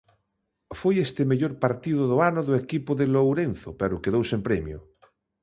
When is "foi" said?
0.79-0.95